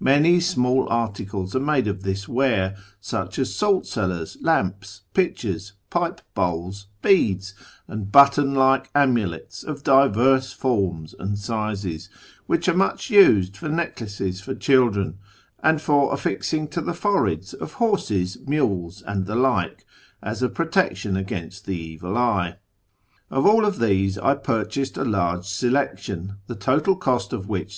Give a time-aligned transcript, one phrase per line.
[0.00, 6.22] Many small articles are made of this ware, such as j5alt cellars, lamps, pitchers, pipe
[6.32, 7.52] bowls, beads,
[7.86, 12.08] and button like mulcts of divers forms and sizes,
[12.46, 15.18] which are much used for ecklaces for children,
[15.62, 19.84] and for affixing to the foreheads of lorses, mules, and the like,
[20.22, 22.54] as a protection against the evil ye.
[23.30, 26.96] Of all of these I purchased a large selection, the total I70./ YKAR AMONGST THE
[26.96, 27.72] PERSIANS cost of wliich <li